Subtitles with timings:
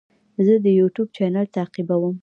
[0.45, 2.15] زه د یوټیوب چینل تعقیبوم.